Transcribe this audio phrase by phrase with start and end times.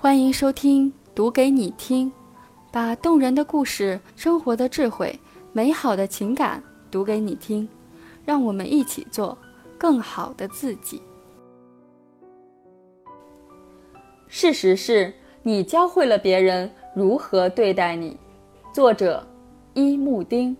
[0.00, 2.08] 欢迎收听《读给你听》，
[2.70, 5.18] 把动人的故事、生活的智慧、
[5.52, 7.68] 美好的情感读给你听，
[8.24, 9.36] 让我们一起做
[9.76, 11.02] 更好的自己。
[14.28, 18.16] 事实是你教会了别人如何对待你。
[18.72, 19.26] 作者：
[19.74, 20.56] 伊木丁。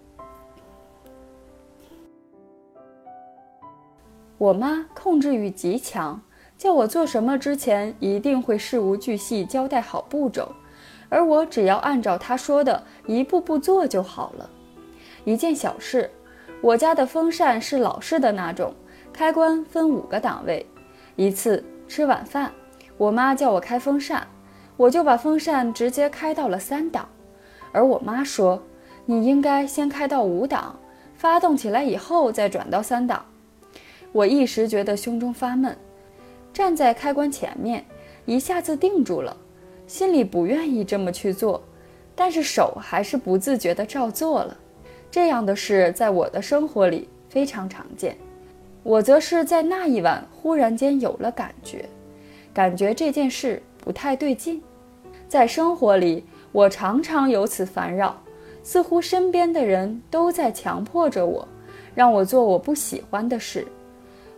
[4.36, 6.20] 我妈控制欲极强。
[6.58, 10.52] 叫我做什么之前，一定会事无巨细交代好步骤，
[11.08, 14.50] 而我只要按照他说的一步步做就好了。
[15.24, 16.10] 一件小事，
[16.60, 18.74] 我家的风扇是老式的那种，
[19.12, 20.66] 开关分五个档位。
[21.14, 22.50] 一次吃晚饭，
[22.96, 24.26] 我妈叫我开风扇，
[24.76, 27.08] 我就把风扇直接开到了三档，
[27.70, 28.60] 而我妈说，
[29.06, 30.76] 你应该先开到五档，
[31.14, 33.24] 发动起来以后再转到三档。
[34.10, 35.76] 我一时觉得胸中发闷。
[36.52, 37.84] 站在开关前面，
[38.26, 39.36] 一下子定住了，
[39.86, 41.62] 心里不愿意这么去做，
[42.14, 44.56] 但是手还是不自觉地照做了。
[45.10, 48.16] 这样的事在我的生活里非常常见。
[48.82, 51.88] 我则是在那一晚忽然间有了感觉，
[52.52, 54.62] 感觉这件事不太对劲。
[55.28, 58.20] 在生活里，我常常有此烦扰，
[58.62, 61.46] 似乎身边的人都在强迫着我，
[61.94, 63.66] 让我做我不喜欢的事。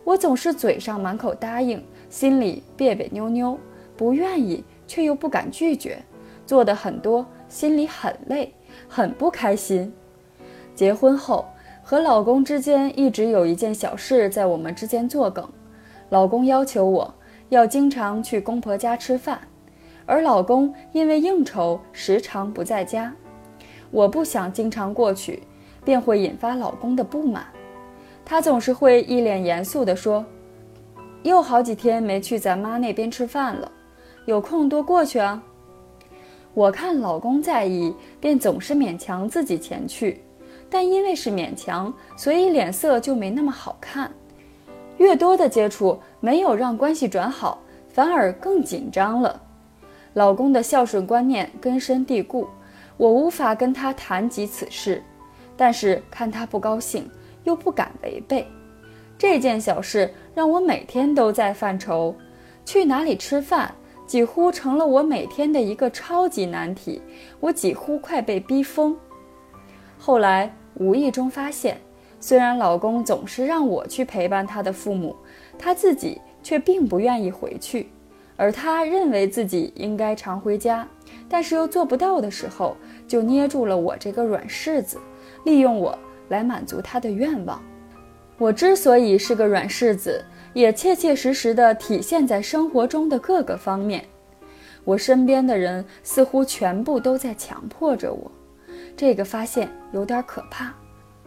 [0.03, 1.81] 我总是嘴上满口答应。
[2.11, 3.57] 心里别别扭扭，
[3.95, 5.97] 不愿意却又不敢拒绝，
[6.45, 8.53] 做的很多，心里很累，
[8.89, 9.91] 很不开心。
[10.75, 11.45] 结婚后，
[11.81, 15.47] 和老公之间一直有一件小事在我们之间作梗，
[16.09, 17.13] 老公要求我
[17.47, 19.39] 要经常去公婆家吃饭，
[20.05, 23.13] 而老公因为应酬时常不在家，
[23.89, 25.43] 我不想经常过去，
[25.85, 27.45] 便会引发老公的不满，
[28.25, 30.25] 他总是会一脸严肃地说。
[31.23, 33.71] 又好几天没去咱妈那边吃饭了，
[34.25, 35.41] 有空多过去啊。
[36.53, 40.21] 我看老公在意，便总是勉强自己前去，
[40.69, 44.11] 但因为是勉强，所以脸色就没那么好看。
[44.97, 47.59] 越多的接触，没有让关系转好，
[47.89, 49.41] 反而更紧张了。
[50.13, 52.47] 老公的孝顺观念根深蒂固，
[52.97, 55.01] 我无法跟他谈及此事，
[55.55, 57.09] 但是看他不高兴，
[57.45, 58.45] 又不敢违背。
[59.21, 62.15] 这件小事让我每天都在犯愁，
[62.65, 63.71] 去哪里吃饭
[64.07, 66.99] 几乎成了我每天的一个超级难题，
[67.39, 68.97] 我几乎快被逼疯。
[69.99, 71.77] 后来无意中发现，
[72.19, 75.15] 虽然老公总是让我去陪伴他的父母，
[75.55, 77.91] 他自己却并不愿意回去，
[78.35, 80.87] 而他认为自己应该常回家，
[81.29, 82.75] 但是又做不到的时候，
[83.07, 84.97] 就捏住了我这个软柿子，
[85.45, 85.95] 利用我
[86.29, 87.61] 来满足他的愿望。
[88.41, 94.03] 我之所以是个软柿子，也切切实实地体现在生活中的各个方面。
[94.83, 98.31] 我身边的人似乎全部都在强迫着我，
[98.97, 100.73] 这个发现有点可怕。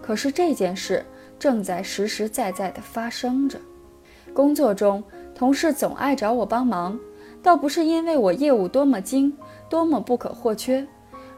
[0.03, 1.07] 可是这件事
[1.39, 3.61] 正在实实在在地发生着。
[4.33, 5.01] 工作中，
[5.37, 6.99] 同事总爱找我帮忙，
[7.45, 9.33] 倒不是因为我业务多么精、
[9.71, 10.85] 多么不可或缺，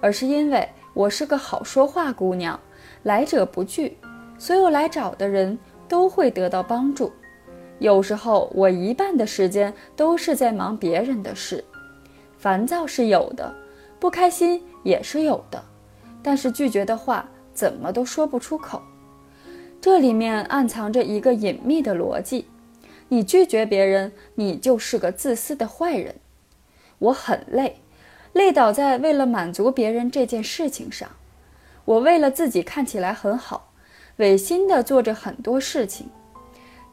[0.00, 2.58] 而是因为我是个好说话姑娘，
[3.02, 3.98] 来者不拒。
[4.38, 5.58] 所有来找的人
[5.88, 7.12] 都会得到帮助。
[7.78, 11.62] 有时候我一半的时间都是在忙别人的事，
[12.38, 13.54] 烦躁是有的，
[14.00, 15.62] 不开心也是有的，
[16.22, 18.80] 但是拒绝的话怎么都说不出口。
[19.80, 22.48] 这里面暗藏着一个隐秘的逻辑：
[23.08, 26.16] 你拒绝别人，你就是个自私的坏人。
[26.98, 27.76] 我很累，
[28.32, 31.10] 累倒在为了满足别人这件事情上。
[31.84, 33.65] 我为了自己看起来很好。
[34.16, 36.08] 违心地做着很多事情，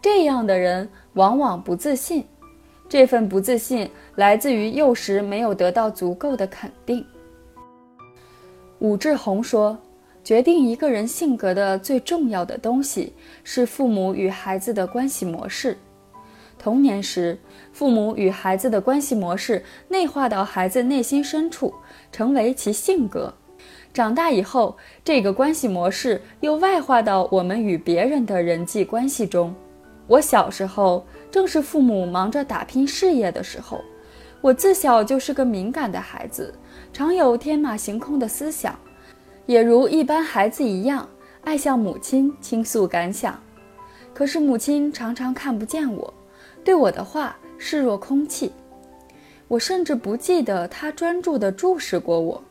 [0.02, 2.26] 这样的人往往不自信。
[2.90, 7.04] 这份不自信来自于幼时没有得到足够的肯定。
[8.80, 9.78] 武志红说
[10.24, 13.14] ：“决定一个人性格的最重要的东西
[13.44, 15.78] 是父母与孩子的关系模式。
[16.60, 17.40] 童年时，
[17.72, 21.74] 父母与孩子的关系模式内化到孩子内心深处，
[22.12, 23.34] 成为其性格。”
[23.94, 24.76] 长大以后，
[25.06, 29.54] 这个关系模式又外化到我们与别人的人际关系中。
[30.08, 33.80] 我小时候正是父母忙着打拼事业的时候，
[34.42, 36.52] 我自小就是个敏感的孩子，
[36.92, 38.78] 常有天马行空的思想，
[39.46, 41.08] 也如一般孩子一样，
[41.44, 43.40] 爱向母亲倾诉感想。
[44.12, 46.12] 可是母亲常常看不见我，
[46.64, 48.52] 对我的话视若空气。
[49.48, 52.44] 我甚至不记得她专注地注视过我。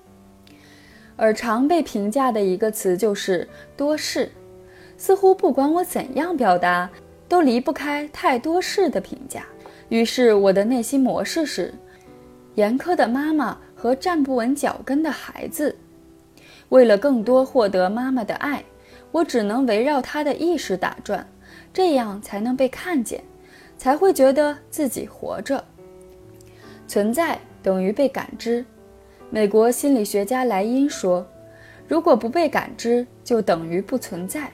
[1.16, 4.30] 而常被评价的一个词就是多事，
[4.96, 6.90] 似乎不管我怎样表达，
[7.28, 9.44] 都离不开太多事的评价。
[9.88, 11.72] 于是我的内心模式是：
[12.54, 15.76] 严苛的妈妈和站不稳脚跟的孩子。
[16.70, 18.64] 为了更多获得妈妈的爱，
[19.10, 21.28] 我只能围绕她的意识打转，
[21.72, 23.22] 这样才能被看见，
[23.76, 25.62] 才会觉得自己活着。
[26.88, 28.64] 存在等于被感知。
[29.34, 31.26] 美国心理学家莱因说
[31.88, 34.52] ：“如果不被感知，就等于不存在。”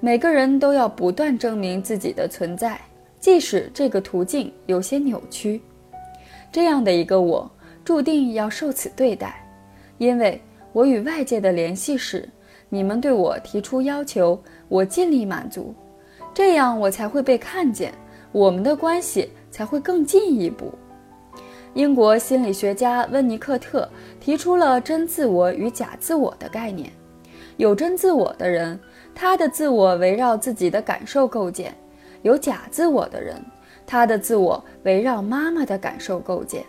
[0.00, 2.80] 每个人都要不断证明自己的存在，
[3.20, 5.62] 即使这个途径有些扭曲。
[6.50, 7.48] 这样的一个我，
[7.84, 9.48] 注定要受此对待，
[9.98, 12.28] 因为我与外界的联系是，
[12.68, 15.72] 你们对我提出要求，我尽力满足，
[16.34, 17.94] 这样我才会被看见，
[18.32, 20.72] 我们的关系才会更进一步。
[21.74, 23.88] 英国心理学家温尼克特
[24.20, 26.92] 提出了真自我与假自我的概念，
[27.56, 28.78] 有真自我的人。
[29.14, 31.74] 他的自我围绕自己的感受构建，
[32.22, 33.42] 有假自我的人，
[33.86, 36.64] 他的自我围绕妈妈的感受构建。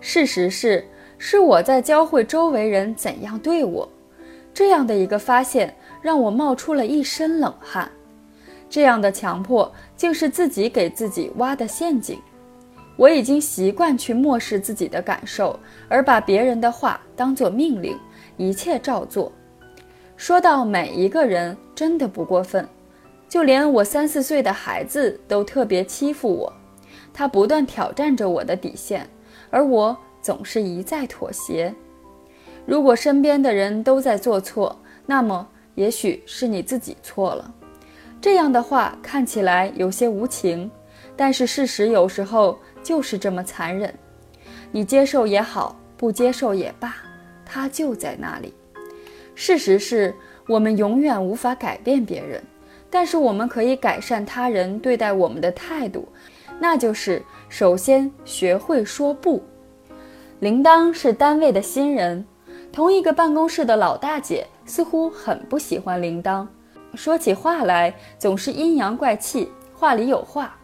[0.00, 0.84] 事实是，
[1.18, 3.86] 是我在教会周围人怎样对我，
[4.52, 7.90] 这样的一个发现让我冒出了一身冷汗。
[8.68, 12.18] 这样的强迫竟是自己给自己挖的陷阱。
[13.00, 15.58] 我已经习惯去漠视自己的感受，
[15.88, 17.98] 而把别人的话当作命令，
[18.36, 19.32] 一切照做。
[20.18, 22.68] 说到每一个人真的不过分，
[23.26, 26.52] 就连我三四岁的孩子都特别欺负我，
[27.10, 29.08] 他不断挑战着我的底线，
[29.48, 31.74] 而我总是一再妥协。
[32.66, 37.50] 如果身边的人都在做错，那么也许是你自己错了。
[38.20, 40.70] 这样的话看起来有些无情，
[41.16, 43.94] 但是事实有时候就是这么残忍。
[44.72, 46.94] 你接受也好，不接受也罢，
[47.44, 48.54] 他就在那里。
[49.34, 50.14] 事实是
[50.46, 52.42] 我们永远无法改变别人，
[52.90, 56.08] 但是我们可以改善他人对待我们的态度，
[56.58, 59.42] 那就是首先学会说不。
[60.40, 62.24] 铃铛是单位的新人，
[62.72, 66.46] 同一个办公室的老大姐似乎很不喜欢铃铛，
[66.94, 70.56] 说起话来总是阴阳怪气，话里有话，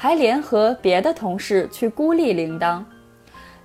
[0.00, 2.82] 还联合别的同事去孤立铃铛。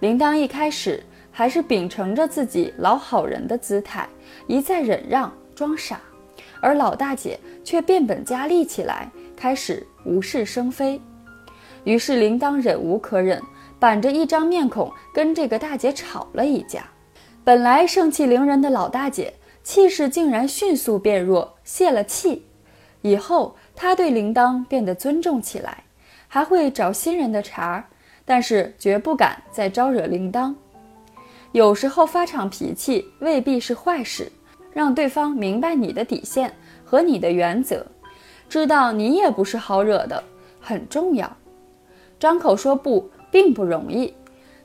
[0.02, 1.02] 铃铛一开始。
[1.36, 4.08] 还是秉承着自己老好人的姿态，
[4.46, 6.00] 一再忍让装傻，
[6.62, 11.02] 而老大姐却变本加厉起来，开始无事生非。
[11.86, 13.42] 于是铃铛忍无可忍，
[13.80, 16.86] 板着一张面孔跟这个大姐吵了一架。
[17.44, 19.34] 本来盛气凌人的老大姐，
[19.64, 22.46] 气势竟然迅速变弱，泄了气。
[23.02, 25.84] 以后她对铃铛变得尊重起来，
[26.34, 27.84] 还会找新人的茬，
[28.26, 30.52] 但是绝不敢再招惹铃铛。
[31.52, 34.32] 有时候发场脾气未必是坏事，
[34.72, 36.52] 让对方明白你的底线
[36.84, 37.86] 和你的原则，
[38.50, 40.24] 知道你也不是好惹的，
[40.60, 41.32] 很重要。
[42.20, 44.12] 张口说不并不容易，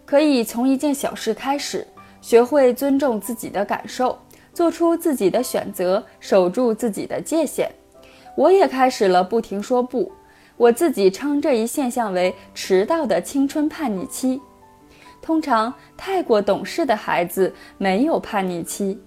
[0.06, 1.86] 可以从一件小事开始，
[2.22, 4.18] 学会尊重自己的感受，
[4.54, 7.70] 做出自己的选择，守住自己的界限。
[8.34, 10.10] 我也开始了不停说不，
[10.58, 14.42] 我自己称这一现象为迟到的青春叛逆期。
[15.22, 19.00] 通常太过懂事的孩子没有叛逆期，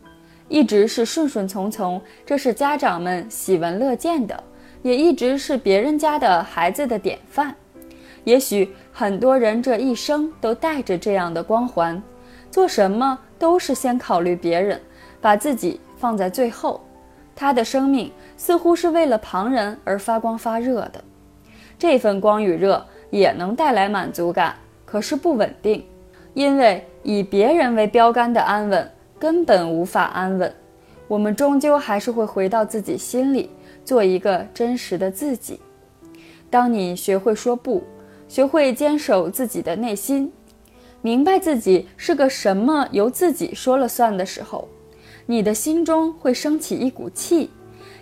[0.47, 4.43] 一直是顺顺从从，这是家长们喜闻乐见的，
[4.81, 7.53] 也一直是别人家的孩子的典范。
[8.23, 12.01] 也许很多人这一生都带着这样的光环，
[12.49, 14.79] 做什么都是先考虑别人，
[15.19, 16.79] 把自己放在最后。
[17.35, 21.03] 他的生命似乎是为了旁人而发光发热的，
[21.81, 25.83] 这份光与热也能带来满足感，可是不稳定。
[26.35, 30.53] 因为以别人为标杆的安稳根本无法安稳，
[31.07, 33.49] 我们终究还是会回到自己心里，
[33.83, 35.59] 做一个真实的自己。
[36.51, 37.81] 当你学会说不，
[38.27, 40.31] 学会坚守自己的内心，
[41.01, 44.67] 明白自己是个什么由自己说了算的时候，
[45.25, 47.49] 你的心中会升起一股气，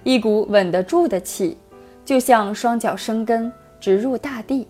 [0.04, 1.56] 一股稳得住的气，
[2.04, 4.68] 就像双脚生根植入大地。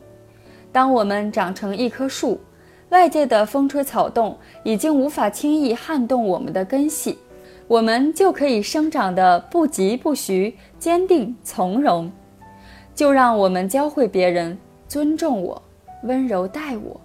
[0.72, 2.40] 当我们长成一棵树。
[2.90, 7.20] 外界的风吹草动已经无法轻易撼动我们的根系，
[7.68, 12.12] 我们就可以生长的不疾不徐、坚定从容。
[12.96, 15.62] 就让我们教会别人尊重我，
[16.02, 17.00] 温柔待我。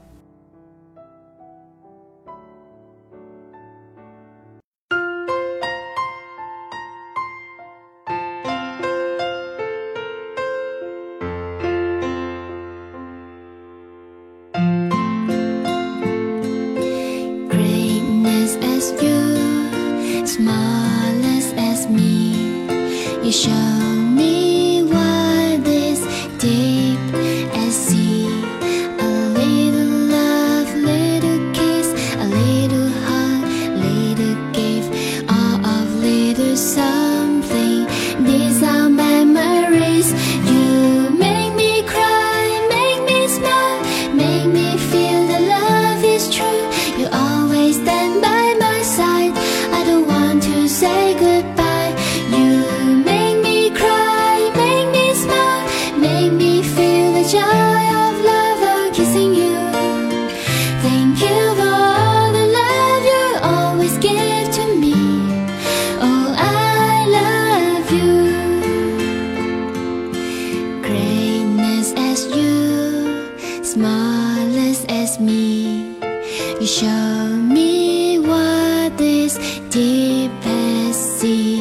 [76.80, 79.38] Show me what this
[79.70, 81.53] deepest sea.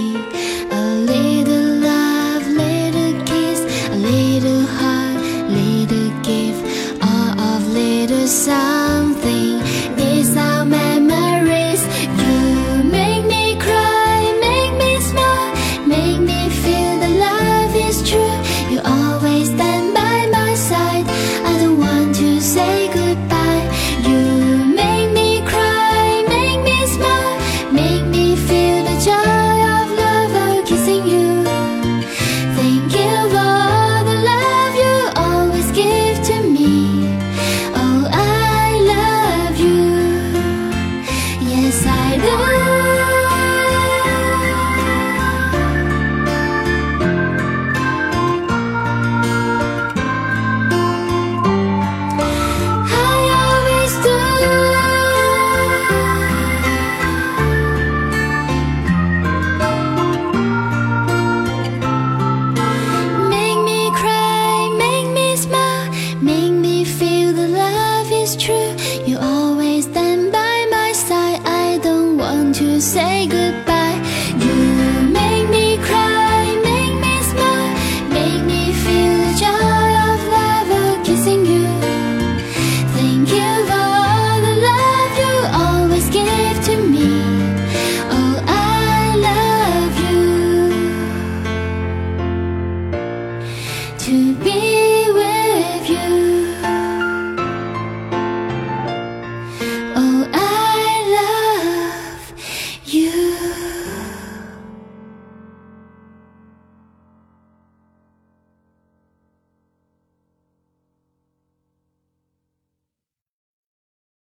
[68.36, 68.83] True.